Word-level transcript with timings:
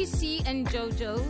AC 0.00 0.42
and 0.46 0.66
Jojo 0.68 1.22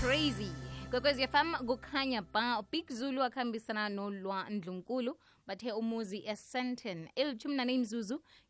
crazy. 0.00 0.52
Kwekwezi 0.90 1.26
fm 1.26 1.54
kukhanya 1.66 2.22
ba 2.32 2.62
big 2.70 2.88
zulu 2.92 3.22
akhambisana 3.22 3.88
nolwa 3.88 4.50
ndlunkulu 4.50 5.18
bathe 5.46 5.72
umuzi 5.72 6.22
esenten 6.26 7.08
elithumi 7.16 7.56
nane 7.56 7.86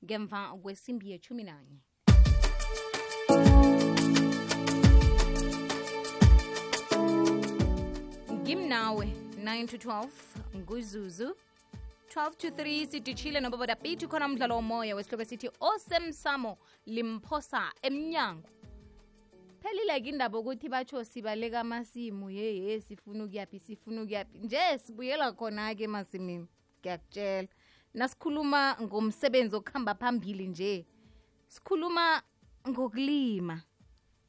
ngemva 0.04 0.58
kwesimbi 0.62 1.10
yethumi 1.10 1.44
nanye. 1.44 1.80
Ngimnawe 8.32 9.06
9 9.44 9.66
to 9.66 9.76
12 9.76 10.08
nguzuzu. 10.56 11.34
12 12.14 12.36
to 12.36 12.48
3 12.48 12.86
sidishile 12.86 13.40
noboboda 13.40 13.74
bithi 13.74 14.06
khona 14.06 14.26
umdlalo 14.26 14.56
womoya 14.56 14.94
wesihloko 14.94 15.22
esithi 15.22 15.50
osemsamo 15.60 16.58
limphosa 16.86 17.72
emnyango 17.82 18.48
phelile-ke 19.62 20.08
indaba 20.08 20.38
ukuthi 20.38 20.68
batsho 20.68 21.04
sibaleka 21.04 21.60
amasimu. 21.60 22.30
Yeye 22.30 22.80
sifuna 22.80 23.24
ukuyaphi 23.24 23.58
sifuna 23.58 24.02
ukuyaphi. 24.02 24.38
Nje 24.38 24.78
sibuyela 24.78 25.32
khona-ke 25.32 25.84
emasimini. 25.84 26.48
Ngiyakutshela 26.80 27.48
nasikhuluma 27.94 28.76
ngomsebenzi 28.82 29.56
okuhamba 29.56 29.94
phambili 29.94 30.46
nje. 30.46 30.86
Sikhuluma 31.48 32.22
ngokulima. 32.68 33.62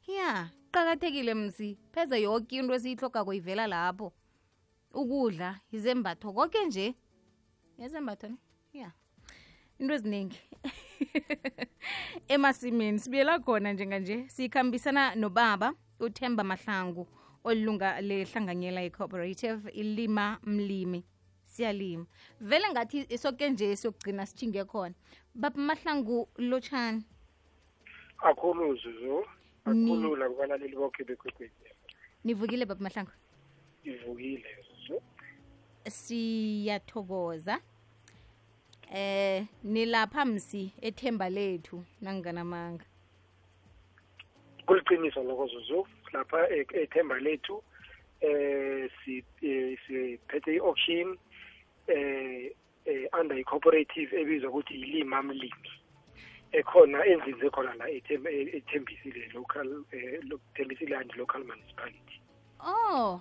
Ya 0.06 0.50
qakathekile 0.70 1.34
msi. 1.34 1.78
Pheze 1.92 2.22
yonke 2.22 2.56
into 2.56 2.74
esiyihlogako 2.74 3.32
ivela 3.34 3.66
lapho. 3.66 4.12
Ukudla 4.92 5.60
izembatho 5.72 6.32
konke 6.32 6.64
nje. 6.66 6.94
Yezembatho 7.78 8.28
ne? 8.28 8.36
Ya 8.72 8.92
into 9.78 9.94
eziningi 9.94 10.38
emasimini 12.28 12.98
sibuyela 12.98 13.38
khona 13.38 13.72
njenganje 13.72 14.28
sikhambisana 14.28 15.14
nobaba 15.14 15.72
uthemba 16.00 16.44
mahlangu 16.44 17.06
olunga 17.44 18.00
lehlanganyela 18.00 18.82
i-cooperative 18.84 19.70
ilima 19.72 20.38
mlimi. 20.42 21.04
Siyalima. 21.44 22.06
Vele 22.40 22.70
ngathi 22.72 23.18
soke 23.18 23.50
nje 23.50 23.76
siyokugcina 23.76 24.26
sithinge 24.26 24.64
khona. 24.64 24.94
Baba 25.34 25.60
mahlangu 25.60 26.28
lotshani 26.38 27.04
akhulu 28.24 28.76
zuzu 28.76 29.24
akhulula 29.64 30.28
kubalaleli 30.28 30.76
bokhe 30.76 31.04
bekwekwezi 31.04 31.54
nivukile 32.24 32.66
baba 32.66 32.82
mahlangu? 32.82 33.10
Ivukile 33.84 34.50
zuzu 34.66 35.02
siyathokoza 35.88 37.60
eh 38.92 39.44
nilapha 39.62 40.24
msi 40.24 40.72
ethemba 40.80 41.30
lethu 41.30 41.84
nanginganamanga. 42.00 42.84
Kuliqiniso 44.66 45.22
lokho 45.22 45.46
zuzu. 45.46 45.86
Lapha 46.12 46.48
e- 46.50 46.66
ethemba 46.72 47.18
lethu 47.20 47.62
eh 48.20 48.90
si 49.04 49.24
eh, 49.42 49.78
siphethe 49.86 50.54
i-auction 50.54 51.18
eh 51.86 52.50
eh, 52.84 53.08
under 53.20 53.38
i-cooperative 53.38 54.20
ebizwa 54.20 54.50
ukuthi 54.50 54.74
yilima 54.74 55.22
mlimi. 55.22 55.70
Ekhona 56.52 57.06
enzinze 57.06 57.50
khona 57.50 57.74
la 57.74 57.84
eThem- 57.88 58.28
e- 58.28 58.56
ethembisile 58.56 59.28
local 59.34 59.84
eh, 59.92 60.20
lo- 60.22 60.40
thembisile 60.54 60.96
and 60.96 61.12
local 61.16 61.44
municipality. 61.44 62.20
Oh 62.60 63.20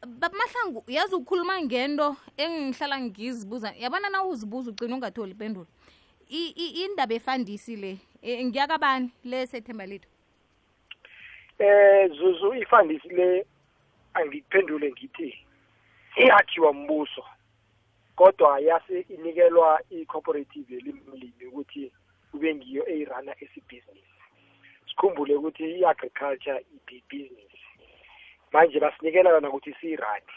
baba 0.00 0.36
mahlangu 0.38 0.84
yazi 0.88 1.14
ukhuluma 1.14 1.62
ngento 1.62 2.16
engihlala 2.36 3.00
ngizibuza 3.00 3.74
yabona 3.78 4.08
na 4.10 4.24
uzibuza 4.24 4.70
ugcina 4.70 4.94
ungatholi 4.94 5.32
impendulo? 5.32 5.66
Indaba 6.28 7.14
efandisi 7.14 7.76
le 7.76 7.98
eh, 8.22 8.44
ngiyakabani 8.44 9.10
le 9.24 9.46
sethemba 9.46 9.86
lethu? 9.86 10.08
Eh 11.58 12.10
zuzu 12.10 12.54
ifandisi 12.54 13.08
le 13.08 13.46
angiphendule 14.14 14.90
ngithi 14.92 15.38
iyakhiwa 16.16 16.72
mbuso 16.72 17.24
kodwa 18.16 18.60
yase 18.60 19.00
inikelwa 19.00 19.80
i-cooperative 19.90 20.74
yelimlimi 20.74 21.46
ukuthi 21.46 21.92
kube 22.30 22.54
ngiyo 22.54 22.88
eyirana 22.88 23.32
esibhizinisi 23.40 24.16
sikhumbule 24.88 25.34
ukuthi 25.34 25.64
i-agriculture 25.64 26.64
i-business. 26.90 27.65
Manje 28.56 28.80
basinikela 28.80 29.30
yona 29.30 29.48
ukuthi 29.48 29.74
siyirani 29.80 30.32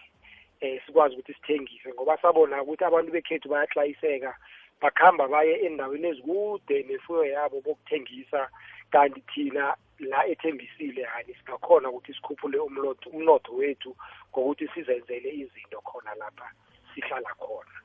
eh 0.62 0.82
sikwazi 0.86 1.16
ukuthi 1.16 1.34
sithengise 1.34 1.94
ngoba 1.94 2.18
sabona 2.22 2.62
ukuthi 2.64 2.84
abantu 2.84 3.12
bekhethu 3.12 3.50
bayaxwayiseka 3.50 4.36
bakhamba 4.82 5.28
baye 5.28 5.54
endaweni 5.66 6.08
ezikude 6.08 6.84
nefuyo 6.84 7.26
yabo 7.26 7.62
bokuthengisa 7.62 8.50
kanti 8.92 9.22
thina 9.32 9.76
la 10.00 10.28
ethembisile 10.28 11.04
hani 11.04 11.34
singakhona 11.34 11.90
ukuthi 11.90 12.14
sikhuphule 12.14 12.60
umnotho 12.60 13.10
umnotho 13.10 13.52
wethu 13.56 13.96
ngokuthi 14.30 14.68
sizenzele 14.74 15.30
izinto 15.30 15.82
khona 15.82 16.16
lapha 16.16 16.52
sihlala 16.94 17.34
khona. 17.44 17.76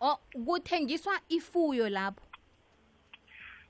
Oh 0.00 0.18
kuthengiswa 0.46 1.14
ifuyo 1.28 1.88
lapho? 1.88 2.27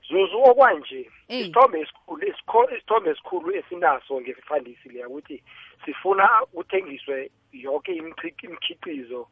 Zuzu 0.09 0.37
okwanje 0.43 1.09
Eh. 1.27 1.39
isithombe 1.41 1.79
esikhulu 1.81 2.23
isikho- 2.27 2.71
isithombe 2.75 3.09
esikhulu 3.09 3.55
esinaso 3.55 4.21
ngefandisi 4.21 4.89
leya 4.89 5.07
ukuthi 5.09 5.43
sifuna 5.85 6.27
kuthengiswe 6.53 7.29
yonke 7.53 7.91
imchi- 7.93 8.33
imikhiqizo 8.43 9.27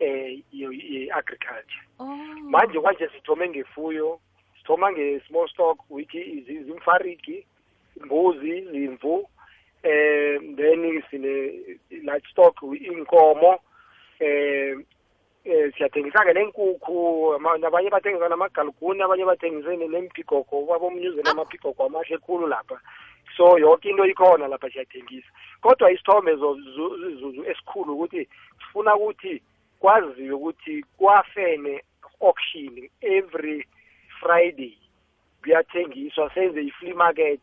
eh 0.00 0.38
ye- 0.52 0.78
ye-agriculture 0.92 1.82
oh 1.98 2.06
manje 2.52 2.80
kwanje 2.80 3.08
sithome 3.08 3.48
ngefuyo 3.48 4.20
sithoma 4.58 4.92
nge-small 4.92 5.48
stock 5.48 5.78
which 5.90 6.14
is 6.14 6.48
izimfarigi 6.48 7.46
imbuzi 7.96 8.58
izimvu 8.58 9.28
eh 9.82 10.40
then 10.56 11.02
sine 11.10 11.52
large 12.02 12.28
stock 12.30 12.62
inkomo 12.62 13.58
eh 14.20 14.76
eh 15.48 15.72
siyathengisa-ke 15.76 16.32
nenkukhu 16.32 17.34
ama- 17.34 17.66
abanye 17.66 17.90
bathengisa 17.90 18.28
namagaluguni 18.28 19.02
abanye 19.02 19.24
bathengise 19.24 19.76
ne- 19.76 19.88
nempigoko 19.88 20.66
babomnyuze 20.68 21.22
namapigoko 21.22 21.86
amahle 21.86 22.18
khulu 22.18 22.46
lapha. 22.46 22.76
So 23.36 23.58
yonke 23.58 23.88
into 23.88 24.04
ikhona 24.04 24.48
lapha 24.48 24.70
siyathengisa. 24.70 25.28
Kodwa 25.62 25.90
isithombe 25.90 26.36
zuzu 26.36 27.44
esikhulu 27.50 27.92
ukuthi 27.94 28.28
sifuna 28.58 28.94
ukuthi 28.96 29.42
kwaziwe 29.80 30.32
ukuthi 30.32 30.84
kwafene 30.98 31.82
auction 32.20 32.88
every 33.00 33.66
friday 34.20 34.76
kuyathengiswa 35.42 36.30
senze 36.34 36.62
i-flea 36.62 36.94
market 36.94 37.40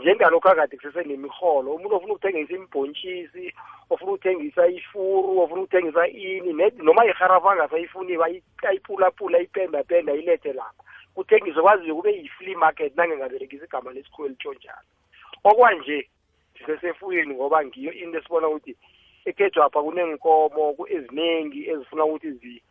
njengalokhu 0.00 0.48
akade 0.48 0.76
kusesenemiholo 0.76 1.74
umuntu 1.74 1.96
ofuna 1.96 2.12
ukuthengisa 2.12 2.54
imbhontshisi 2.54 3.54
ofuna 3.90 4.12
ukuthengisa 4.12 4.66
ifuru 4.68 5.38
ofuna 5.40 5.60
ukuthengisa 5.62 6.08
ini 6.08 6.52
ne- 6.52 6.72
noma 6.76 7.06
iharafu 7.06 7.50
angasayifuni 7.50 8.16
bayi- 8.16 8.42
ayipulapula 8.68 9.38
ayipendapenda 9.38 10.12
ayilethe 10.12 10.52
lapha 10.52 10.82
kuthengiswe 11.14 11.62
kwaziwe 11.62 11.94
kube 11.96 12.12
yi-flea 12.12 12.58
market 12.58 12.96
nangengaberekisa 12.96 13.64
igama 13.64 13.92
lesikhuwa 13.92 14.26
elitshonjalo 14.26 14.86
okwanje 15.44 16.08
sisesefuyweni 16.58 17.34
ngoba 17.34 17.64
ngiyo 17.64 17.92
into 17.92 18.18
esibona 18.18 18.48
ukuthi 18.48 18.76
ekhethwapha 19.24 19.82
kuneenkomo 19.82 20.72
ku- 20.74 20.88
eziningi 20.88 21.68
ezifuna 21.70 22.04
ukuthi 22.04 22.30
zi 22.32 22.62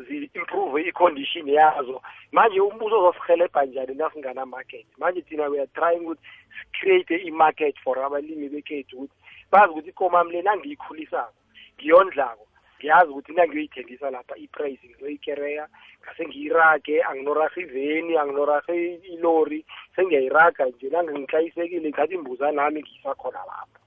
zi-improve 0.00 0.88
i-condition 0.88 1.48
yazo. 1.48 2.02
Manje 2.32 2.60
umbuso 2.60 2.98
uzosihelebha 2.98 3.64
njani 3.64 3.94
nasingana-market 3.94 4.86
manje 4.98 5.22
thina 5.22 5.48
we 5.48 5.58
are 5.58 5.70
trying 5.74 6.04
ukuthi 6.04 6.22
si-create 6.56 7.16
i-market 7.16 7.76
for 7.84 7.98
abalimi 7.98 8.48
bekhethu 8.48 8.96
ukuthi 8.96 9.14
bazi 9.50 9.70
ukuthi 9.70 9.88
ikomami 9.88 10.32
le 10.32 10.42
nangiyikhulisako 10.42 11.34
ngiyondlako. 11.78 12.46
Ngiyazi 12.78 13.10
ukuthi 13.10 13.32
nangiyoyithengisa 13.32 14.10
lapha 14.10 14.36
i-price 14.36 14.88
ngizoyikereya. 14.88 15.68
Ngase 16.02 16.26
ngiyirage 16.26 17.02
anginorarha 17.02 17.60
iveni 17.60 18.16
anginorarha 18.16 18.74
ilori 19.14 19.64
sengiyayiraga 19.96 20.66
nje 20.66 20.90
nangingixayisekile 20.90 21.88
ngithatha 21.88 22.14
imbuzana 22.14 22.62
nami 22.62 22.80
ngiyisakhona 22.80 23.38
lapho. 23.38 23.78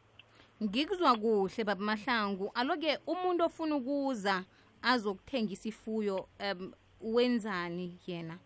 Ngikuzwa 0.64 1.16
kuhle 1.16 1.64
baba 1.64 1.86
mahlangu. 1.86 2.52
Aloke 2.56 2.98
umuntu 3.08 3.44
ofuna 3.44 3.76
ukuza 3.76 4.44
azokuthengisa 4.86 5.70
ifuyo 5.70 6.28
um 6.40 6.72
wenzani 7.02 7.98
yena? 8.08 8.38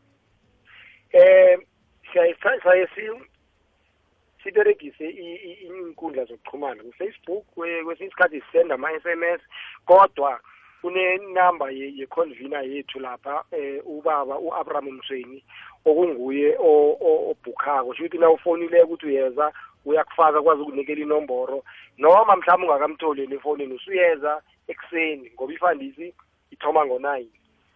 Eh 1.12 1.60
siyaye 2.14 2.36
siyaye 2.62 2.88
si- 2.96 3.30
siberegise 4.44 5.10
i- 5.10 5.36
i- 5.36 5.68
inkundla 5.68 6.26
zokuxhumana 6.26 6.84
ku-facebook. 6.84 7.46
Kwe- 7.56 7.84
kwesinye 7.84 8.08
isikhathi 8.10 8.42
sisenda 8.42 8.76
ama-s.m.s 8.76 9.42
kodwa 9.86 10.40
kunenamba 10.82 11.72
ye- 11.72 11.94
ye-convener 11.98 12.64
yethu 12.64 13.00
lapha 13.00 13.44
eh 13.52 13.82
ubaba 13.86 14.40
u-abraham 14.40 14.92
msweni 14.92 15.44
okunguye 15.86 16.56
o- 16.60 16.98
o- 17.02 17.30
obhukhako. 17.32 17.94
Sho 17.94 18.04
ukuthi 18.04 18.18
na 18.18 18.30
ufonile 18.30 18.82
ukuthi 18.84 19.06
uyeza 19.06 19.52
uyakufaka 19.86 20.42
kwazi 20.42 20.62
ukunikela 20.62 21.02
inomboro 21.02 21.64
noma 21.98 22.36
mhlawumbe 22.36 22.68
ungakamtholi 22.68 23.22
yena 23.22 23.36
efonini 23.36 23.74
usuyeza 23.74 24.42
ekuseni. 24.68 25.32
Ngoba 25.36 25.54
ifandisi 25.54 26.14
ithoma 26.52 26.86
ngo-nine. 26.86 27.30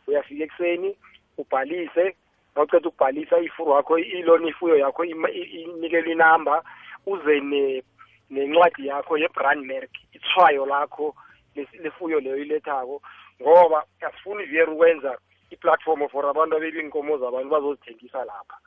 Uyafika 0.07 0.43
ekuseni 0.43 0.97
ubhalise 1.37 2.15
nawuceda 2.55 2.89
ukubhalisa 2.89 3.39
ifuro 3.39 3.75
yakho 3.75 3.99
ilona 3.99 4.47
ifuyo 4.47 4.77
yakho 4.77 5.03
inikelwe 5.05 6.11
inamba 6.11 6.63
uze 7.05 7.39
ne 7.39 7.83
nencwadi 8.29 8.87
yakho 8.87 9.17
ye-brand 9.17 9.65
mark 9.65 9.91
ithwayo 10.13 10.65
lakho 10.65 11.15
lefuyo 11.55 12.19
leyo 12.19 12.37
ilethako 12.37 13.01
ngoba 13.41 13.85
asifuni 14.01 14.45
vere 14.45 14.71
ukwenza 14.71 15.17
i-platform 15.49 16.09
for 16.09 16.25
abantu 16.25 16.55
abeba 16.57 16.79
iinkomo 16.79 17.17
zabantu 17.17 17.49
bazozithengisa 17.49 18.25
lapha. 18.25 18.57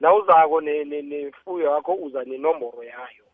Nawuzako 0.00 0.60
ne- 0.60 0.84
ne- 0.84 1.02
nefuyo 1.02 1.70
yakho 1.70 1.94
uza 1.94 2.24
nenomboro 2.24 2.82
yayo 2.84 3.24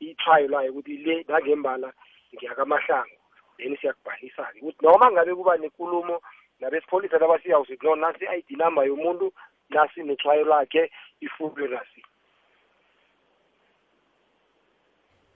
ithwayo 0.00 0.48
layo 0.48 0.70
ukuthi 0.70 0.96
le 0.96 1.24
nangembala 1.28 1.92
ngiyakamahlangu 2.34 3.19
then 3.60 3.76
siyakubhalisa-ke 3.76 4.60
ukuthi 4.60 4.82
noma 4.82 5.10
ngabe 5.12 5.34
kuba 5.34 5.56
nekulumo 5.56 6.20
nabesipholisa 6.60 7.18
nabasiyawu 7.18 7.66
sithi 7.66 7.86
no 7.86 7.94
nasi 7.96 8.24
i-id 8.24 8.50
number 8.58 8.84
yomuntu 8.88 9.32
nasi 9.70 10.02
nethwayo 10.02 10.44
lakhe 10.44 10.90
ifulwe 11.20 11.68
nasi. 11.68 12.02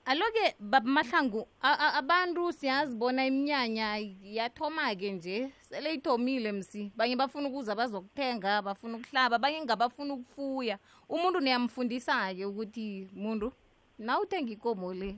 Alo-ke 0.07 0.55
baba 0.61 0.89
mahlangu 0.91 1.49
a- 1.63 1.79
a- 1.79 1.95
abantu 1.99 2.53
siyazibona 2.53 3.27
iminyanya 3.27 3.97
yathoma-ke 4.23 5.13
nje 5.13 5.51
sele 5.61 5.95
ithomile 5.95 6.53
msi. 6.53 6.93
Banye 6.97 7.17
bafuna 7.17 7.49
ukuza 7.49 7.75
bazokuthenga 7.75 8.63
bafuna 8.63 8.97
ukuhlaba 8.97 9.39
banye 9.39 9.61
ngabafuna 9.65 10.15
ukufuya. 10.15 10.79
Umuntu 11.09 11.41
niyamfundisa-ke 11.41 12.45
ukuthi 12.45 13.09
muntu 13.17 13.53
na 13.99 14.21
uthenga 14.21 14.53
ikomo 14.53 14.93
le 14.95 15.17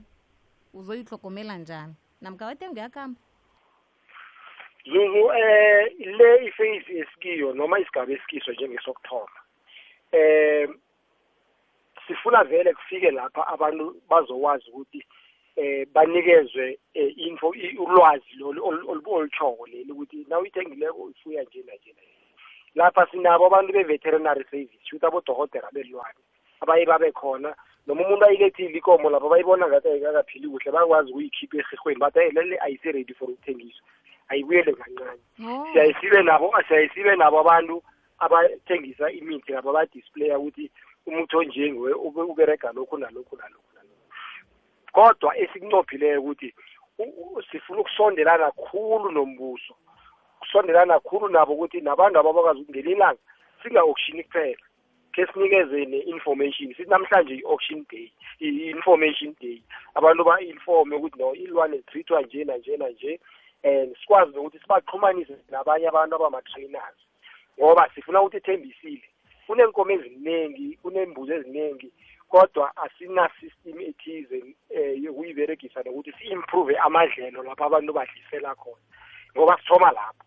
uzoyihlogomela 0.73 1.57
njani 1.57 1.93
namka 2.21 2.45
wathenga 2.45 2.81
uyakhamba 2.81 3.19
zuzu 4.85 5.31
eh 5.31 5.91
le 6.17 6.45
iphase 6.47 6.91
esikiyo 6.99 7.53
noma 7.53 7.79
isigaba 7.79 8.13
esikiso 8.13 8.51
njengesokuthoma 8.51 9.39
eh 10.11 10.69
sifuna 12.07 12.43
vele 12.43 12.73
kufike 12.73 13.11
lapha 13.11 13.47
abantu 13.47 14.01
bazokwazi 14.09 14.69
ukuthi 14.69 15.03
eh 15.55 15.87
banikezwe 15.93 16.79
eh, 16.93 17.17
info 17.17 17.53
ulwazi 17.79 18.43
oluchoko 19.05 19.67
leli 19.67 19.91
ukuthi 19.91 20.25
na 20.29 20.39
uyithengileko 20.39 20.97
uyifuya 20.97 21.43
nje 21.43 21.63
nanje. 21.67 21.95
Lapha 22.75 23.07
sinabo 23.11 23.45
abantu 23.45 23.73
be-veterinary 23.73 24.43
service 24.51 24.85
shuthi 24.85 25.05
abodokotela 25.05 25.69
belwane 25.73 26.21
abaye 26.61 26.85
babe 26.85 27.11
khona 27.11 27.55
noma 27.87 28.01
umuntu 28.07 28.25
ayilethile 28.25 28.77
ikomo 28.77 29.09
lapho 29.09 29.29
bayibona 29.29 29.67
ngathi 29.67 29.87
ayikakaphili 29.87 30.47
kuhle 30.49 30.71
bakwazi 30.71 31.11
ukuyikhipha 31.11 31.57
erherhweni 31.57 31.99
bathi 31.99 32.19
"Hey, 32.19 32.31
lele 32.31 32.57
ayise-ready 32.59 33.13
for 33.13 33.29
ukuthengiswa. 33.29 33.85
Ayibuyele 34.29 34.73
kancane. 34.73 35.21
Oh. 35.47 35.67
siyayisibe 35.73 36.21
nabo 36.23 36.53
siyayisibe 36.67 37.15
nabo 37.15 37.39
abantu 37.39 37.83
abathengisa 38.19 39.11
imithi 39.11 39.51
labo 39.51 39.69
abadisplaya 39.69 40.39
ukuthi 40.39 40.71
umuthi 41.07 41.35
onjengiwe 41.37 41.93
ube 41.93 42.21
uberega 42.21 42.71
lokhu 42.75 42.97
nalokhu 42.97 43.37
nalokhu 43.37 43.71
nalokhu. 43.75 44.03
Kodwa 44.91 45.37
esikunqophileyo 45.37 46.19
ukuthi 46.21 46.53
u- 46.99 47.15
u- 47.37 47.43
sifuna 47.51 47.79
ukusondelana 47.79 48.51
khulu 48.51 49.11
nombuso 49.11 49.75
ukusondelana 50.41 50.99
khulu 50.99 51.27
nabo 51.29 51.53
ukuthi 51.53 51.81
nabantu 51.81 52.19
ababakwazi 52.19 52.61
ukungena 52.61 52.91
ilanga 52.91 53.19
singa-auction 53.63 54.23
kuphela. 54.23 54.66
Ke 55.17 55.25
sinikeze 55.33 55.85
ne-information 55.85 56.73
sithi 56.73 56.89
namhlanje 56.89 57.33
i-auction 57.35 57.85
day 57.89 58.11
i-information 58.39 59.33
day. 59.41 59.61
Abantu 59.95 60.23
ba-informe 60.23 60.95
ukuthi 60.95 61.19
no 61.19 61.33
ilwane 61.33 61.77
zithithwa 61.77 62.21
nje 62.21 62.43
nanje 62.43 62.77
nanje 62.77 63.19
and 63.63 63.95
sikwazi 63.97 64.31
nokuthi 64.31 64.59
sibaxhumanise 64.59 65.33
nabanye 65.49 65.87
abantu 65.87 66.15
abama-trainers 66.15 66.97
ngoba 67.59 67.89
sifuna 67.95 68.21
ukuthi 68.21 68.37
ithembisile. 68.37 69.09
Kuneenkomo 69.47 69.91
eziningi 69.91 70.77
kuneembuzi 70.81 71.31
eziningi 71.33 71.91
kodwa 72.29 72.77
asina-system 72.77 73.81
ethize 73.81 74.37
um 74.69 75.03
yokuyiberegisa 75.03 75.81
nokuthi 75.83 76.11
si-improve 76.17 76.77
amadlelo 76.77 77.43
lapho 77.43 77.63
abantu 77.65 77.93
badlisela 77.93 78.55
khona 78.55 78.85
ngoba 79.33 79.57
sithoma 79.57 79.91
lapho. 79.91 80.23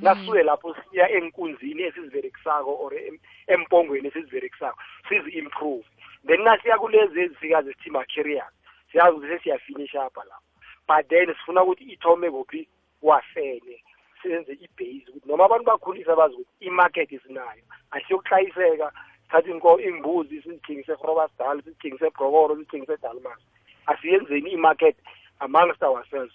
Nasuke 0.00 0.42
lapho 0.42 0.76
siya 0.90 1.10
enkunzini 1.10 1.82
esiziberekisako 1.82 2.74
or 2.74 2.94
em- 2.94 3.18
empongweni 3.46 4.08
esiziberekisako 4.08 4.78
sizi-improve. 5.08 5.84
Then 6.26 6.40
nasiya 6.42 6.78
kulezi 6.78 7.20
ezifikazi 7.20 7.72
sithi 7.72 7.90
materials 7.90 8.52
siyazi 8.92 9.16
ukuthi 9.16 9.28
sesiyafinisha 9.28 10.02
apha 10.04 10.24
lapho. 10.24 10.42
But 10.88 11.08
then 11.08 11.26
sifuna 11.34 11.62
ukuthi 11.62 11.84
ithome 11.84 12.30
kuphi? 12.30 12.68
Wafene 13.02 13.82
senze 14.22 14.52
ibase 14.52 15.10
ukuthi 15.10 15.28
noma 15.28 15.44
abantu 15.44 15.64
bakhulisa 15.64 16.16
bazi 16.16 16.34
ukuthi 16.34 16.64
imarket 16.64 17.12
isinayo 17.12 17.62
asiyokuhlayiseka 17.90 18.92
sithathe 19.22 19.50
inko 19.50 19.80
imbuzi 19.80 20.42
sizithengise 20.42 20.92
egrobasdal 20.92 21.62
sizithengise 21.62 22.06
ebrokoro 22.06 22.54
sizithengise 22.54 22.92
edalmas 22.92 23.38
asiyenzeni 23.86 24.50
imarket 24.50 24.96
amongst 25.40 25.82
ourselves. 25.82 26.34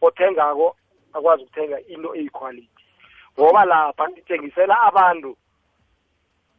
Othengako 0.00 0.76
akwazi 1.12 1.42
ukuthenga 1.42 1.80
into 1.88 2.14
eyiquality. 2.14 2.77
Ngoba 3.38 3.64
lapha 3.64 4.10
sithengisela 4.14 4.82
abantu 4.82 5.36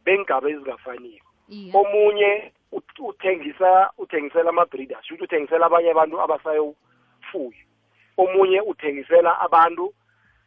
bengigaba 0.04 0.48
ezingafaniyo 0.50 1.24
omunye 1.74 2.52
ut- 2.72 3.00
uthengisa 3.08 3.90
uthengisela 3.98 4.48
ama-breeders 4.50 5.04
shuthi 5.06 5.22
uthengisela 5.24 5.66
abanye 5.66 5.90
abantu 5.90 6.20
abasayofuya. 6.20 7.64
Omunye 8.16 8.60
uthengisela 8.60 9.40
abantu 9.40 9.92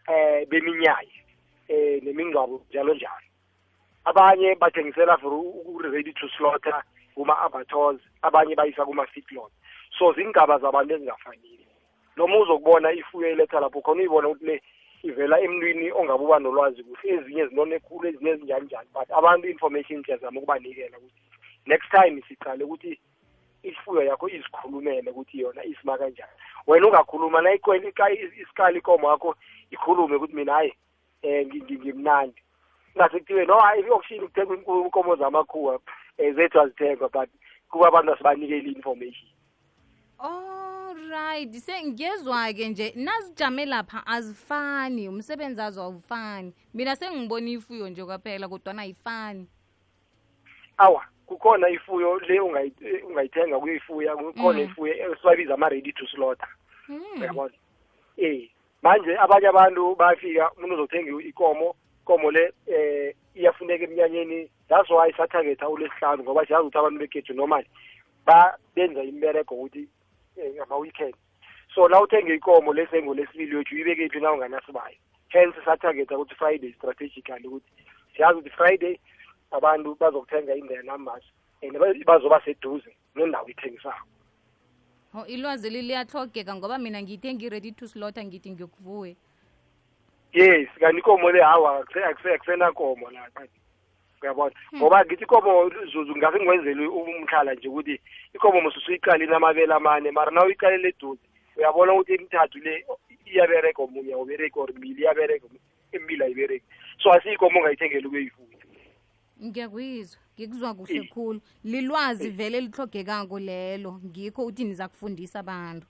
eh 0.08 0.48
beminyanya 0.50 1.22
eh 1.68 2.02
nemingcwabo 2.04 2.66
njalo 2.70 2.94
njalo 2.94 3.28
abanye 4.06 4.56
bathengisela 4.56 5.18
for 5.18 5.34
u-ready 5.34 6.14
to 6.14 6.28
slaughter 6.38 6.84
kuma-abattoirs 7.16 8.02
abanye 8.22 8.56
bayisa 8.56 8.86
kuma-feedlot 8.86 9.52
so 9.98 10.14
zingaba 10.14 10.60
zabantu 10.60 10.94
ezingafanile 10.94 11.66
noma 12.18 12.38
uzokubona 12.38 12.92
ifuyo 12.92 13.28
eletha 13.28 13.60
lapho 13.60 13.82
khona 13.82 14.00
uyibona 14.00 14.28
ukuthi 14.28 14.46
le 14.46 14.62
ivela 15.04 15.40
emntwini 15.42 15.92
ongabe 15.92 16.24
uba 16.24 16.40
nolwazi 16.40 16.84
kuhle 16.84 17.14
ezinye 17.14 17.48
zinone 17.48 17.80
khulu 17.80 18.08
ezinye 18.08 18.32
ezinjani 18.32 18.66
njani. 18.66 18.90
But 18.94 19.12
abantu 19.12 19.48
information 19.50 20.04
siyazama 20.04 20.40
ukubanikela 20.40 20.98
ukuthi 20.98 21.22
next 21.66 21.90
time 21.92 22.24
siqale 22.28 22.64
ukuthi 22.64 23.00
ifuyo 23.64 24.02
yakho 24.02 24.30
izikhulumele 24.30 25.12
ukuthi 25.12 25.40
yona 25.40 25.64
isima 25.64 25.98
kanjani. 25.98 26.32
Wena 26.68 26.88
ungakhuluma 26.88 27.42
na 27.42 27.54
ikweli 27.54 27.94
isikali 28.42 28.78
ikomo 28.80 29.10
yakho 29.12 29.36
ikhulume 29.72 30.16
ukuthi 30.16 30.36
mina 30.36 30.54
hayi 30.54 30.74
um 31.24 31.48
ngimnandi. 31.82 32.42
Ingase 32.96 33.20
kuthiwe 33.20 33.46
no 33.46 33.60
hayi 33.60 33.84
i-auction 33.84 34.22
kuthengwa 34.22 34.56
inko- 34.58 34.86
inkomo 34.86 35.16
zamakhuwa 35.16 35.80
um 36.20 36.34
zethu 36.36 36.62
azithengwa 36.62 37.10
but 37.10 37.30
kuba 37.70 37.88
abantu 37.88 38.14
asibanikele 38.14 38.70
i-information. 38.70 39.33
Alright 40.24 41.54
sengiyezwa-ke 41.54 42.70
nje. 42.70 42.94
Nazijame 42.96 43.66
lapha. 43.66 44.08
Azifani. 44.08 45.10
Umsebenzi 45.10 45.62
azo 45.62 45.82
awufani 45.84 46.54
mina 46.74 46.96
sengibona 46.96 47.50
ifuyo 47.50 47.90
nje 47.90 48.06
kwaphela 48.06 48.48
kodwana 48.50 48.82
ayifani. 48.82 49.48
Awa 50.78 51.06
kukhona 51.26 51.70
ifuyo 51.70 52.20
le 52.20 52.40
ungayi- 52.40 53.04
ungayithenga 53.04 53.60
kuyoyifuya 53.60 54.16
kukhona 54.16 54.60
Mm. 54.60 54.66
ifuyo 54.66 55.12
esibabiza 55.12 55.54
ama-ready 55.54 55.92
to 55.94 56.08
slaughter. 56.08 56.48
Hmm. 56.88 57.22
uyabona? 57.22 57.54
Eh 58.18 58.50
manje 58.82 59.18
abanye 59.18 59.48
abantu 59.48 59.96
bayafika 59.96 60.52
umuntu 60.52 60.74
uzothenga 60.76 61.24
ikomo 61.24 61.76
ikomo 62.02 62.32
le 62.32 62.54
eh 62.68 63.16
iyafuneka 63.36 63.84
eminyanyeni 63.84 64.50
that's 64.70 64.90
why 64.90 65.14
sathagetha 65.18 65.70
ulesihlanu 65.70 66.24
ngoba 66.24 66.46
siyazi 66.46 66.64
ukuthi 66.68 66.78
abantu 66.78 67.00
bekhethu 67.00 67.34
normally 67.34 67.68
ba 68.26 68.58
benza 68.76 69.04
imbereko 69.04 69.56
ukuthi 69.56 69.88
ngama-weekend 70.56 71.16
so 71.76 71.88
la 71.90 72.02
uthenga 72.02 72.34
ikomo 72.34 72.74
lesengo 72.74 73.14
lesibili 73.14 73.56
wethu 73.56 73.76
uyibekephi 73.76 74.20
na 74.20 74.32
unganasibayo 74.32 74.96
hence 75.30 75.58
satargetha 75.66 76.18
ukuthi 76.18 76.36
friday 76.36 76.74
strategically 76.74 77.48
ukuthi 77.48 77.72
siyazi 78.16 78.40
ukuthi 78.40 78.56
friday 78.56 79.00
abantu 79.52 79.96
bazokuthenga 79.96 80.56
in 80.56 80.68
their 80.68 80.84
numbers 80.84 81.24
and 81.62 81.78
ba- 81.78 81.94
bazoba 82.06 82.42
seduze 82.46 82.96
nendawo 83.16 83.48
ithengisako 83.50 84.08
ho 85.14 85.26
ilwazi 85.26 85.70
li 85.70 85.82
liyahlogeka 85.82 86.56
ngoba 86.56 86.78
mina 86.78 87.02
ngiyithenga 87.02 87.46
i-ready 87.46 87.72
to 87.72 87.88
slaughter 87.88 88.26
ngithi 88.26 88.52
ngiyokuvuwe 88.52 89.16
yes 90.34 90.70
kanti 90.80 91.00
ikomo 91.00 91.32
le 91.32 91.42
hawa 91.42 91.80
akuse- 91.84 92.04
akuse- 92.06 92.34
akusenakomo 92.36 93.12
la 93.12 93.30
kanti 93.30 93.60
uyabona? 94.24 94.56
Ngoba 94.76 95.06
ngithi 95.06 95.24
ikomo 95.24 95.70
zuzu 95.92 96.16
ngase 96.18 96.38
ngiwenzele 96.40 96.88
umkhala 96.88 97.54
nje 97.54 97.68
ukuthi 97.68 98.00
ikomo 98.36 98.62
mususuyiqalile 98.62 99.36
amabele 99.36 99.74
amane 99.74 100.12
mara 100.12 100.32
na 100.32 100.46
uyiqalele 100.46 100.88
eduze 100.90 101.22
uyabona 101.58 101.94
ukuthi 101.94 102.14
emithathu 102.14 102.58
le 102.60 102.86
iyabereka 103.26 103.82
omunye 103.84 104.14
awubereki 104.14 104.60
or 104.60 104.70
mbili 104.74 105.02
iyabereka 105.02 105.46
emibili 105.92 106.24
ayibereki 106.24 106.66
so 107.04 107.12
asiyikomo 107.14 107.60
ongayithengeli 107.60 108.08
ukuyifuya 108.08 108.48
ngiyakuyizwa 109.44 110.20
ngikuzwa 110.40 110.74
kuhle 110.74 110.96
Eh. 110.98 111.10
khulu. 111.14 111.42
Lilwazi 111.64 112.30
vele 112.30 112.62
lihlogekako 112.62 113.40
lelo 113.40 114.00
ngikho 114.06 114.46
uthi 114.46 114.64
niza 114.64 114.88
kufundisa 114.88 115.40
abantu. 115.40 115.86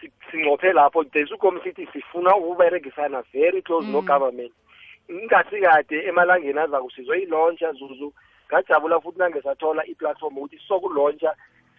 Si- 0.00 0.12
sinqophe 0.30 0.72
lapho 0.72 1.04
there's 1.04 1.30
ukomo 1.32 1.60
sithi 1.62 1.86
sifuna 1.92 2.36
ukuberegisana 2.36 3.22
very 3.32 3.62
close 3.62 3.86
Mm. 3.86 3.94
No-government 5.08 5.12
ngingasi 5.12 5.60
kade 5.60 6.06
emalangeni 6.08 6.58
aza 6.58 6.82
kusizwe 6.82 7.22
ilauncha 7.22 7.72
zuzu 7.72 8.12
ngajabula 8.48 9.00
futhi 9.00 9.18
nangesathola 9.18 9.86
i-platform 9.86 10.38
ukuthi 10.38 10.58
sokulontsha 10.68 11.34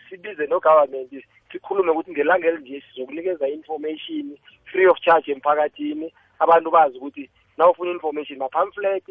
sibize 0.09 0.47
no-government 0.47 1.11
sikhulume 1.51 1.91
ukuthi 1.91 2.11
ngelanga 2.11 2.47
elinje 2.47 2.81
sizokunikeza 2.81 3.47
information 3.47 4.37
free 4.65 4.87
of 4.87 4.99
charge 4.99 5.31
emphakathini. 5.31 6.13
Abantu 6.39 6.71
bazi 6.71 6.97
ukuthi 6.97 7.29
nawufuna 7.57 7.91
information 7.91 8.39
ma-pamphlet 8.39 9.03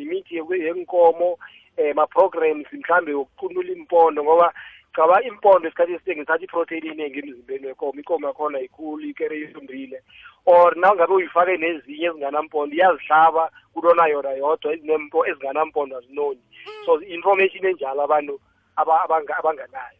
imithi 0.00 0.36
yenkomo 0.36 1.38
eh 1.76 1.94
ma-programs 1.94 2.66
mhlambe 2.72 3.12
yokuqunula 3.12 3.72
impondo 3.72 4.24
ngoba 4.24 4.52
caba 4.92 5.22
impondo 5.22 5.68
esikhathi 5.68 5.92
esiningi 5.94 6.22
ithatha 6.22 6.44
iprotein 6.44 6.86
eningi 6.86 7.18
emzimbeni 7.18 7.66
wenkomo 7.66 7.98
inkomo 8.00 8.26
yakhona 8.26 8.60
ikhulu 8.60 9.04
ikere 9.06 9.40
ifundile 9.40 10.02
or 10.46 10.76
nangabe 10.76 11.12
uyifake 11.14 11.56
nezinye 11.56 12.06
ezinganampondo 12.06 12.74
iyazihlaba 12.76 13.50
kulona 13.74 14.06
yona 14.06 14.30
yodwa 14.30 14.72
ezinempo 14.74 15.26
ezinganampondo 15.26 15.96
azinoni. 15.98 16.40
So 16.86 17.00
information 17.02 17.64
enjalo 17.66 18.02
abantu 18.02 18.40
aba- 18.76 19.04
abanga- 19.04 19.36
abanganayo. 19.38 19.98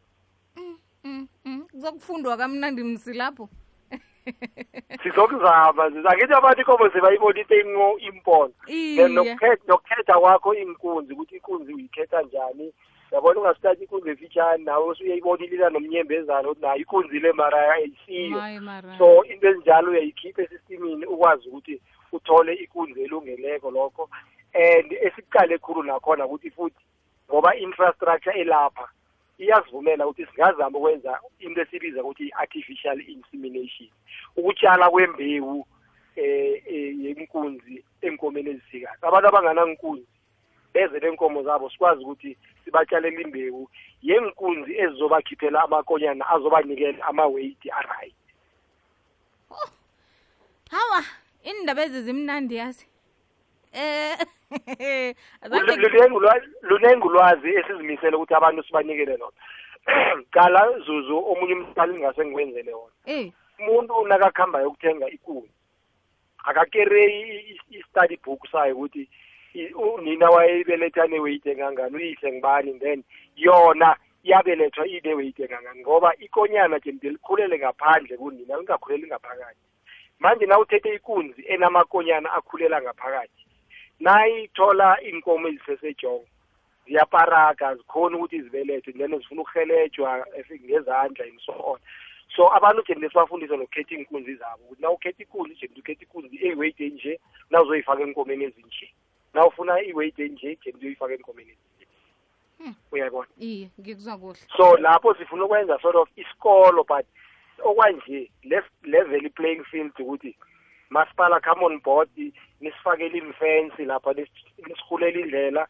Mm, 1.05 1.29
mm. 1.45 1.67
kuzokufundwa 1.71 2.37
kamnandi 2.37 2.83
msi 2.85 3.13
lapho. 3.13 3.49
Sizokuzama 5.03 5.85
angithi 5.85 6.35
abantu 6.35 6.61
inkomo 6.61 6.91
sebayibona 6.91 7.41
into 7.41 7.55
engo 7.55 7.99
impondo 7.99 8.55
iye. 8.67 8.97
then 8.97 9.13
nokukhetha 9.15 9.63
nokukhetha 9.69 10.15
kwakho 10.21 10.55
inkunzi 10.55 11.13
ukuthi 11.13 11.35
inkunzi 11.37 11.73
uyikhetha 11.75 12.23
njani 12.23 12.73
yabona 13.13 13.41
ungasithatha 13.41 13.83
inkunzi 13.83 14.11
efitshane 14.11 14.65
nawe 14.65 14.85
usuyayibona 14.89 15.45
ilila 15.45 15.71
nomnyembezana 15.71 16.49
ukuthi 16.49 16.61
nayo 16.61 16.77
inkunzi 16.77 17.19
le 17.21 17.33
mara 17.33 17.73
ayisiyo. 17.75 18.39
Maye 18.39 18.61
mara 18.61 18.99
so 18.99 19.25
into 19.25 19.49
ezinjalo 19.49 19.91
uyayikhipha 19.91 20.43
esistemini 20.43 21.07
ukwazi 21.07 21.49
ukuthi 21.49 21.81
uthole 22.13 22.55
ikunzi 22.55 23.03
elungeleko 23.03 23.71
lokho. 23.71 24.09
And 24.55 24.93
esikuqale 24.93 25.59
khulu 25.59 25.83
nakhona 25.83 26.27
ukuthi 26.27 26.51
futhi 26.51 26.85
ngoba 27.31 27.57
infrastructure 27.57 28.41
elapha 28.41 28.89
iyasivumela 29.39 30.07
ukuthi 30.07 30.27
singazama 30.27 30.79
ukwenza 30.79 31.21
into 31.39 31.61
esibiza 31.63 32.03
ukuthi 32.03 32.25
i-artificial 32.29 33.01
insemination. 33.01 33.89
Ukutshala 34.37 34.91
kwembewu 34.91 35.67
eh 36.17 36.63
eh, 36.67 36.95
yenkunzi 37.01 37.85
enkomeni 38.03 38.51
ezisikazi. 38.51 39.03
Abantu 39.03 39.29
abanganankunzi 39.29 40.07
beze 40.79 40.99
lenkomo 41.01 41.43
zabo 41.43 41.71
sikwazi 41.71 42.03
ukuthi 42.05 42.37
sibatshalele 42.65 43.23
imbewu 43.23 43.71
yenkunzi 44.03 44.79
ezizobakhiphela 44.79 45.63
amakonyana 45.63 46.29
azobanikela 46.31 47.05
ama-weight 47.07 47.63
a-right 47.79 48.15
hawa 50.71 51.03
indaba 51.43 51.83
ezi 51.83 52.03
zimnandi 52.03 52.57
yazi 52.57 52.87
eh 53.73 54.19
Lunengi 56.63 57.07
ulwazi- 57.09 57.59
esizimisele 57.59 58.17
ukuthi 58.17 58.35
abantu 58.35 58.63
sibanikele 58.63 59.17
lona 59.17 59.37
qala 60.31 60.79
zuzu 60.85 61.17
omunye 61.31 61.55
umsali 61.55 61.99
ngase 61.99 62.25
ngikwenzele 62.25 62.73
wona 62.75 62.95
eh 63.07 63.33
umuntu 63.59 64.07
nakakuhamba 64.07 64.61
yokuthenga 64.61 65.11
ikunzi 65.11 65.51
akakereyi 66.45 67.59
i-study 67.71 68.17
book 68.25 68.47
sayo 68.53 68.77
ukuthi 68.77 69.09
unina 69.67 70.31
wayebeletha 70.31 71.07
ne-weight 71.07 71.47
engangani 71.47 71.97
uyihle 71.97 72.33
ngibani 72.33 72.79
then 72.79 73.05
yona 73.37 73.97
yabelethwa 74.25 74.87
ine-weight 74.87 75.41
engangani 75.41 75.81
ngoba 75.81 76.17
ikonyana 76.17 76.81
jemde 76.81 77.11
likhulele 77.11 77.59
ngaphandle 77.59 78.17
kunina 78.17 78.57
lingakhuleli 78.57 79.07
ngaphakathi. 79.07 79.65
Manje 80.19 80.47
na 80.47 80.59
uthethe 80.59 80.95
ikunzi 80.95 81.45
enamakonyana 81.47 82.33
akhulela 82.33 82.83
ngaphakathi 82.83 83.45
nayithola 84.01 85.01
inkomo 85.01 85.49
ezisesejongo 85.49 86.27
ziyaparaga 86.87 87.75
zikhona 87.75 88.17
ukuthi 88.17 88.43
zibelethe 88.43 88.93
then 88.93 89.19
zifuna 89.19 89.43
ukuhelejwa 89.43 90.27
eh, 90.37 90.61
ngezandla 90.65 91.25
and 91.25 91.41
so 91.47 91.53
on. 91.53 91.79
So 92.37 92.55
abantu 92.57 92.83
jemde 92.89 93.09
sibafundise 93.09 93.57
nokukhetha 93.57 93.95
iinkunzi 93.95 94.35
zabo 94.35 94.63
ukuthi 94.65 94.83
na 94.83 94.91
ukhetha 94.91 95.23
ikunzi 95.23 95.55
jemde 95.61 95.81
ukhetha 95.81 96.03
ikunzi 96.03 96.37
eyi-weight 96.37 96.81
enje 96.81 97.21
na 97.51 97.63
uzoyifaka 97.63 98.03
enkomeni 98.03 98.45
ezinje. 98.45 98.93
Na 99.35 99.47
ufuna 99.47 99.83
i-weight 99.83 100.19
enje 100.19 100.59
jemde 100.65 100.81
uyoyifaka 100.81 101.15
enkomeni. 101.15 101.57
Hmm. 102.59 102.75
uyayibona? 102.93 103.29
Iye 103.39 103.71
ngikuzwa 103.81 104.19
kuhle. 104.19 104.39
So 104.57 104.77
lapho 104.77 105.15
sifuna 105.15 105.45
ukwenza 105.45 105.79
sort 105.83 105.97
of 105.97 106.09
isikolo 106.17 106.85
but 106.85 107.07
okwanje 107.65 108.31
level 108.83 109.27
i-playing 109.27 109.65
field 109.65 109.93
ukuthi 109.99 110.37
masipala 110.91 111.41
come 111.41 111.65
on 111.65 111.81
board 111.81 112.09
nisifakele 112.61 113.19
imfensi 113.19 113.85
lapha 113.85 114.11
nis- 114.13 114.67
nisirhulela 114.67 115.21
indlela 115.21 115.69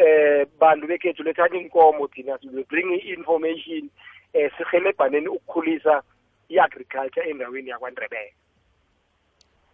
eh 0.00 0.46
bantu 0.58 0.86
bekhethu 0.86 1.22
lethani 1.22 1.60
inkomo 1.60 2.08
thina 2.08 2.38
we 2.52 2.64
bring 2.64 2.92
i-information 2.92 3.90
eh 4.32 4.50
sihelebhaneni 4.58 5.28
ukukhulisa 5.28 6.02
i-agriculture 6.48 7.30
endaweni 7.30 7.70
yakwandrebele 7.70 8.34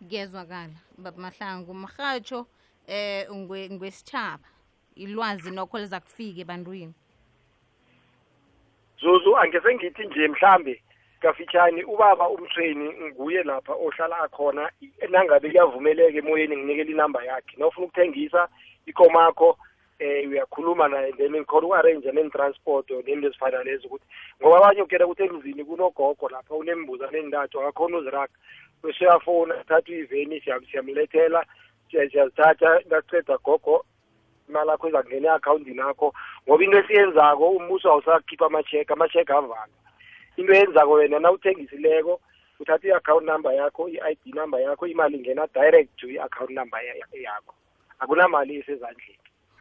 kuyezwakala 0.08 0.70
baba 0.98 1.18
mahlangu 1.18 1.74
mrhatsho 1.74 2.46
eh 2.86 3.26
ngwe- 3.30 3.70
ngwesitjhaba. 3.70 4.44
Ilwazi 4.96 5.50
nokho 5.50 5.78
liza 5.78 6.00
kufika 6.00 6.40
ebantwini. 6.40 6.94
Zuzu 9.00 9.36
angese 9.36 9.74
ngithi 9.74 10.06
nje 10.06 10.28
mhlambe 10.28 10.82
kafitshane 11.20 11.84
ubaba 11.84 12.28
umtraini 12.28 12.92
nguye 13.10 13.42
lapha 13.42 13.72
ohlala 13.74 14.18
akhona 14.18 14.70
nangabe 15.08 15.48
kuyavumeleka 15.50 16.18
emoyeni 16.18 16.56
nginikele 16.56 16.92
inamba 16.92 17.24
yakhe. 17.24 17.56
Nawufuna 17.56 17.86
ukuthengisa 17.86 18.48
ikomakho 18.86 19.58
eh 19.98 20.28
uyakhuluma 20.28 20.88
naye 20.88 21.12
then 21.12 21.32
ngikhona 21.32 21.66
uku-arrange 21.66 22.12
neni-transport 22.12 22.90
nento 22.90 23.26
ezifana 23.28 23.62
lezo 23.64 23.86
ukuthi 23.88 24.04
ngoba 24.40 24.56
abanye 24.58 24.82
ukuyela 24.82 25.06
ukuthi 25.06 25.22
emzini 25.22 25.64
kunogogo 25.64 26.28
lapha 26.28 26.54
unembuza 26.54 27.10
nendathu 27.10 27.60
akakhona 27.60 27.96
uziraga 27.98 28.32
usuyafona 28.82 29.54
thatha 29.64 29.92
uyiveni 29.92 30.40
siyam- 30.40 30.66
siyamlethela 30.70 31.40
siya- 31.40 31.46
siyazithatha 31.90 32.80
nakuceda 32.90 33.38
gogo 33.38 33.84
imali 34.48 34.70
yakho 34.70 34.88
izakungena 34.88 35.28
e-akhawuntini 35.28 35.78
yakho 35.78 36.14
ngoba 36.48 36.64
into 36.64 36.78
esiyenzako 36.78 37.50
umbuso 37.50 37.90
awusakhipha 37.92 38.46
ama-check 38.46 38.90
ama-check 38.90 39.30
avalwa. 39.30 39.66
Into 40.36 40.52
eyenzako 40.52 40.92
wena 40.92 41.18
na 41.18 41.30
uthengisileko 41.32 42.20
uthatha 42.60 42.88
i-account 42.88 43.26
number 43.26 43.52
yakho 43.54 43.88
i-i 43.88 44.14
d 44.24 44.32
number 44.34 44.60
yakho 44.60 44.86
imali 44.86 45.16
ingena 45.16 45.46
direct 45.54 45.96
to 45.96 46.06
i-account 46.08 46.50
number 46.50 46.80
ya- 46.84 46.94
ya- 46.94 47.20
yakho. 47.22 47.54
Akunamali 47.98 48.56
esezandleni. 48.56 49.18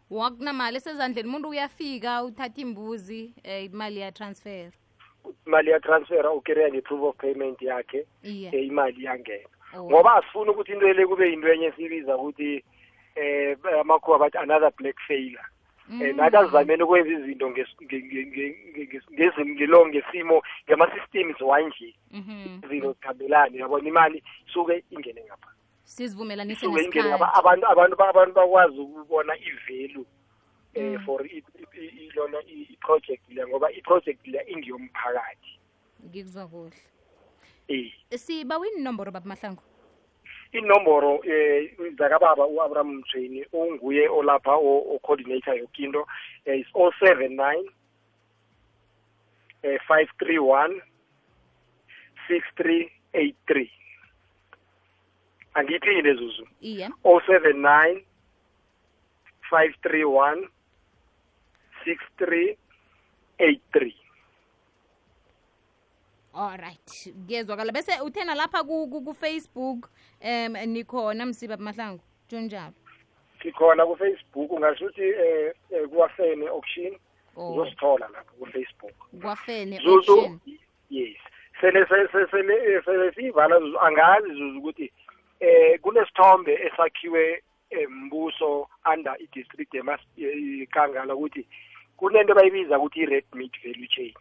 Wakunamali 0.09 0.77
esezandleni 0.77 1.27
umuntu 1.29 1.49
uyafika 1.49 2.23
uthatha 2.23 2.61
imbuzi 2.61 3.33
eh 3.43 3.65
imali 3.65 3.99
yatransfer. 3.99 4.71
Imali 5.47 5.69
yatransfera 5.71 6.31
ukereya 6.31 6.69
nge-proof 6.69 7.01
of 7.03 7.15
payment 7.17 7.61
yakhe 7.61 8.05
iye. 8.23 8.49
eh, 8.53 8.67
imali 8.67 9.01
iyangena. 9.01 9.47
Oh. 9.47 9.54
Ngoba 9.79 10.15
asifuni 10.15 10.49
ukuthi 10.49 10.71
into 10.71 10.93
le 10.93 11.05
kube 11.07 11.29
yinto 11.29 11.47
enye 11.53 11.71
siyibiza 11.71 12.17
ukuthi 12.17 12.63
eh 13.15 13.57
amakhuwa 13.81 14.19
bathi 14.19 14.37
another 14.37 14.71
black 14.77 14.97
failure 15.07 15.41
eh 15.41 16.13
Mm. 16.13 16.17
nathi 16.17 16.37
azizameni 16.37 16.83
ukwenza 16.83 17.11
izinto 17.11 17.49
nges- 17.49 17.77
nge- 17.83 18.03
nge- 18.03 18.25
nge- 18.25 18.55
nge- 18.73 18.87
nge- 18.87 19.01
ngezim- 19.13 19.53
ngelo 19.55 19.87
ngesimo 19.87 20.41
ngama-systems 20.67 21.41
wanje 21.41 21.95
Mhm. 22.11 22.59
izinto 22.65 22.93
zikhambelane 22.93 23.57
yabona 23.57 23.87
imali 23.87 24.23
isuke 24.47 24.83
ingene 24.89 25.21
ngapha 25.25 25.51
sizivumelanise 25.83 26.65
ingene 26.65 27.09
ngapha 27.09 27.33
abantu 27.33 27.67
abantu 27.67 28.03
abantu 28.03 28.33
bakwazi 28.33 28.79
ukubona 28.79 29.33
i-value 29.37 30.05
eh 30.73 30.83
Mm. 30.99 31.05
for 31.05 31.21
lona 32.15 32.37
i-project 32.47 33.23
le 33.29 33.47
ngoba 33.47 33.71
i-project 33.71 34.27
le 34.27 34.39
ingiyomphakathi 34.47 35.59
ngikuzwa 36.05 36.47
kuhle 36.47 36.73
eh 37.67 37.91
siba 38.17 38.59
inomboro 38.77 39.11
baba 39.11 39.27
mahlangu? 39.27 39.63
Inomboro 40.53 41.19
eh 41.23 41.73
zakababa 41.97 42.45
uAbraham 42.45 42.95
Mthweni 42.99 43.45
onguye 43.53 44.07
olapha 44.09 44.55
o 44.55 44.99
coordinator 45.01 45.57
yokinto 45.57 46.07
eh, 46.45 46.59
is 46.59 46.67
079 46.73 47.65
eh 49.63 49.79
531 49.89 50.81
6383 52.27 53.69
angiphinde 55.53 56.13
zuzu. 56.13 56.47
Iye. 56.61 56.89
079 57.03 58.03
531 59.49 60.49
6383 61.85 64.04
alright 66.35 67.13
kuyezwakala 67.27 67.71
bese 67.71 68.01
uthena 68.01 68.35
lapha 68.35 68.63
ku- 68.63 68.87
ku- 68.87 69.01
ku-facebook 69.01 69.89
um 70.21 70.53
nikhona 70.67 71.25
msiba 71.25 71.57
mahlangu. 71.57 72.01
Njalo? 72.31 72.73
Sikhona 73.41 73.85
ku 73.85 73.95
Facebook 73.97 74.51
ungasho 74.51 74.85
ukuthi 74.85 75.01
eh 75.01 75.53
eh, 75.71 75.87
kuwafene 75.89 76.47
auction. 76.47 76.97
Oh. 77.37 77.51
uzosithola 77.53 78.07
lapha 78.07 78.31
ku 78.39 78.45
Facebook. 78.45 78.93
Kwafene 79.21 79.77
Zuzu. 79.79 80.11
auction. 80.11 80.39
Yes. 80.89 81.17
Sele 81.61 81.85
sele 81.87 82.07
sele- 82.85 83.11
siyivala 83.15 83.55
angazi 83.81 84.27
zuzu 84.33 84.57
ukuthi 84.59 84.91
eh 85.39 85.79
kunesithombe 85.81 86.53
esakhiwe 86.53 87.43
eh, 87.69 87.89
mbuso 87.89 88.67
under 88.93 89.15
i-district 89.19 89.73
yeKangala 90.17 91.15
ukuthi 91.15 91.47
kunento 91.97 92.33
bayibiza 92.35 92.77
ukuthi 92.79 92.99
i-red 93.01 93.25
meat 93.33 93.53
value 93.63 93.87
chain. 93.87 94.13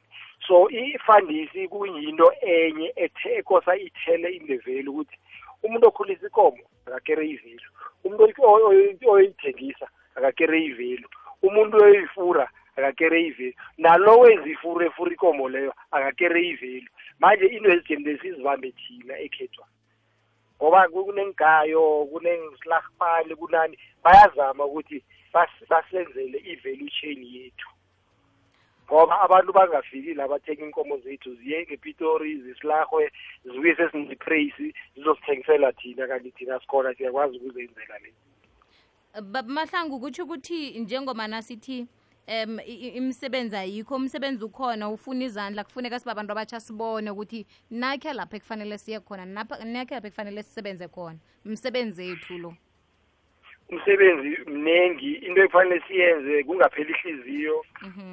So 0.46 0.70
ifandisi 0.70 1.68
kuyinto 1.68 2.32
enye 2.40 2.92
ekosa 3.38 3.76
ithele 3.76 4.28
in 4.36 4.46
the 4.46 4.56
value 4.56 4.90
ukuthi 4.90 5.18
umuntu 5.62 5.88
okhulisa 5.88 6.26
ikomo 6.26 6.62
akakere 6.86 7.28
ivelu 7.28 7.68
umuntu 8.04 8.42
oy- 8.42 8.62
oy- 8.62 9.06
oyithengisa 9.06 9.88
akakere 10.14 10.64
ivelu 10.64 11.08
umuntu 11.42 11.76
oyoyifura 11.76 12.48
akakere 12.76 13.22
ivelu 13.26 13.54
nalo 13.78 14.18
wezifura 14.18 14.86
efura 14.86 15.12
ikomo 15.12 15.48
leyo 15.48 15.72
akakere 15.90 16.48
ivelu 16.48 16.88
manje 17.18 17.46
into 17.46 17.70
ezinjeni 17.70 18.04
lesizibambe 18.04 18.72
thina 18.72 19.18
ekhethwa. 19.18 19.66
Ngoba 20.56 20.88
kunengayo 20.88 22.06
kunengisilahpani 22.12 23.34
kunani? 23.36 23.78
Bayazama 24.04 24.64
ukuthi 24.64 25.02
bas- 25.34 25.66
basenzele 25.68 26.38
i-value 26.38 26.90
chain 27.00 27.22
yethu. 27.24 27.68
Ngoba 28.86 29.20
abantu 29.20 29.52
bangafiki 29.52 30.14
la 30.14 30.28
bathenga 30.28 30.64
inkomo 30.64 30.98
zethu 30.98 31.34
ziye 31.34 31.66
ngepitori 31.66 32.42
zisilahwe 32.42 33.12
zibuye 33.44 33.76
sesinipraise 33.76 34.74
zizosithengisela 34.96 35.72
thina 35.72 36.06
kanti 36.06 36.30
thina 36.30 36.60
sikhona 36.60 36.94
siyakwazi 36.94 37.36
ukuzenzela 37.36 37.98
le. 37.98 38.12
Baba 39.14 39.42
mahlangu 39.42 40.00
kutsho 40.00 40.24
ukuthi 40.24 40.78
njengoba 40.80 41.28
nasithi 41.28 41.86
um 42.28 42.58
i- 42.60 42.80
i- 42.86 42.88
imisebenzi 42.96 43.56
ayikho 43.56 43.96
umsebenzi 43.96 44.44
ukhona 44.44 44.88
ufuna 44.90 45.24
izandla 45.24 45.64
kufuneka 45.64 45.98
siba 46.00 46.12
abantu 46.12 46.32
abatsha 46.32 46.60
sibone 46.60 47.10
ukuthi 47.10 47.46
nakhe 47.70 48.12
lapha 48.12 48.36
ekufanele 48.36 48.78
siye 48.78 49.00
khona 49.00 49.24
napha- 49.24 49.64
nakhe 49.64 49.94
lapha 49.94 50.08
ekufanele 50.08 50.42
sisebenze 50.42 50.88
khona 50.88 51.18
umsebenzi 51.46 52.08
ethu 52.10 52.38
lo. 52.38 52.54
Umsebenzi 53.68 54.38
mnengi 54.47 55.12
into 55.12 55.42
ekufanele 55.42 55.83
siyenze 55.88 56.42
kungapheli 56.44 56.92
ihliziyo 56.92 57.64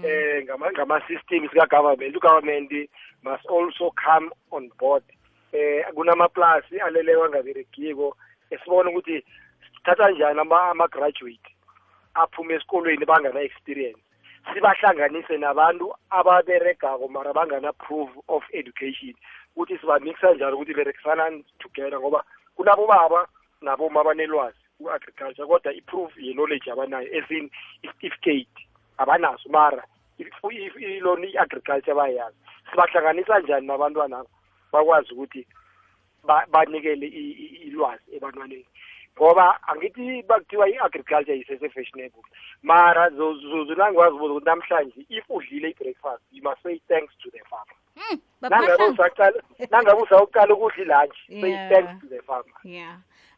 eh 0.04 0.44
ngama 0.44 0.72
ngama 0.72 1.02
systems 1.08 1.52
ka 1.52 1.66
government 1.66 2.16
ugovernment 2.16 2.72
must 3.24 3.46
also 3.50 3.92
come 4.06 4.30
on 4.52 4.70
board. 4.80 5.04
Eh 5.54 5.86
kunamaplasi 5.96 6.80
alelewa 6.80 7.30
ngaberegiko 7.30 8.18
esibona 8.50 8.90
ukuthi 8.90 9.24
sithatha 9.76 10.12
njani 10.12 10.40
ama 10.40 10.70
ama 10.70 10.88
graduate 10.88 11.50
aphuma 12.14 12.54
esikolweni 12.54 13.06
bangana 13.06 13.42
experience 13.42 14.02
sibahlanganise 14.54 15.38
nabantu 15.38 15.94
ababeregako 16.10 17.08
mara 17.08 17.34
bangana 17.34 17.74
proof 17.74 18.10
of 18.28 18.44
education. 18.54 19.16
Ukuthi 19.56 19.78
sibamixa 19.78 20.34
njani 20.34 20.54
ukuthi 20.54 20.74
berekisana 20.74 21.44
together 21.60 22.00
ngoba 22.00 22.24
kunabobaba 22.56 23.28
naboma 23.62 24.02
abanelwazi. 24.02 24.61
Ku-agriculture 24.82 25.46
kodwa 25.48 25.74
i-proof 25.74 26.18
ye-knowledge 26.18 26.72
abanayo 26.72 27.08
esini 27.14 27.52
i-certificate 27.84 28.68
abanaso. 28.98 29.50
Mara 29.50 29.84
ilona 30.80 31.26
i-agriculture 31.28 31.94
bayazi. 31.96 32.38
Sibahlanganisa 32.72 33.40
njani 33.40 33.68
nabantwana 33.68 34.18
aba 34.20 34.30
bakwazi 34.72 35.14
ukuthi 35.14 35.48
ba- 36.24 36.46
banikele 36.52 37.08
ilwazi 37.08 38.16
ebantwaneni. 38.16 38.66
Ngoba 39.18 39.60
angithi 39.68 40.24
bakuthiwa 40.24 40.70
i-agriculture 40.70 41.38
isese-fashionable. 41.38 42.24
Mara 42.64 43.10
zozu 43.10 43.76
nangikwazi 43.76 44.16
ukuthi 44.16 44.46
namhlanje 44.46 45.06
if 45.10 45.26
udlile 45.30 45.70
i-breakfast 45.70 46.22
you 46.32 46.44
must 46.44 46.62
say 46.64 46.80
thanks 46.88 47.14
to 47.24 47.30
the 47.32 47.40
farmer. 47.50 47.76
Hmm, 47.96 48.20
nangabe 48.42 48.84
usaqala 48.94 49.42
nangabe 49.70 50.02
usawuqala 50.02 50.54
ukudla 50.54 50.84
ilunch 50.84 51.18
say 51.42 51.52
thanks 51.70 52.02
to 52.02 52.08
the 52.08 52.22
farmer. 52.22 52.56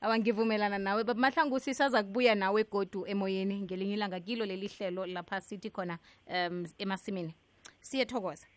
Abangivumelana 0.03 0.77
nawe. 0.77 1.03
Baba 1.03 1.19
mahlangu 1.19 1.59
sisaza 1.59 2.03
kubuya 2.03 2.35
nawe 2.35 2.63
godu 2.63 3.05
emoyeni 3.07 3.61
ngelinye 3.61 3.93
ilanga 3.93 4.19
kilo 4.19 4.45
leli 4.45 4.67
hlelo 4.67 5.05
lapha 5.05 5.41
sithi 5.41 5.69
khona 5.69 5.97
um 6.27 6.65
emasimini. 6.77 7.35
Siyethokoza 7.81 8.47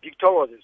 ngikuthokoze 0.00 0.58